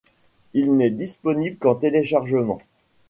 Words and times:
Il 0.55 0.77
n'est 0.77 0.89
disponible 0.89 1.57
qu'en 1.59 1.75
téléchargement. 1.75 2.59